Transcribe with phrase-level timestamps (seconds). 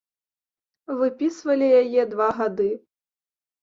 [1.03, 2.69] Выпісвалі яе два гады.